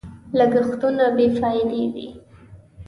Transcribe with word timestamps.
لګښتونه 0.37 1.05
بې 1.15 1.25
فايدې 1.37 1.83
وي. 1.93 2.07